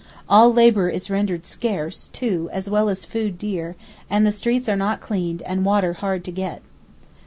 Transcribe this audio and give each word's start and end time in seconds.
All 0.27 0.51
labour 0.51 0.89
is 0.89 1.11
rendered 1.11 1.45
scarce, 1.45 2.07
too, 2.07 2.49
as 2.51 2.67
well 2.67 2.89
as 2.89 3.05
food 3.05 3.37
dear, 3.37 3.75
and 4.09 4.25
the 4.25 4.31
streets 4.31 4.67
are 4.67 4.75
not 4.75 4.99
cleaned 4.99 5.43
and 5.43 5.63
water 5.63 5.93
hard 5.93 6.23
to 6.25 6.31
get. 6.31 6.63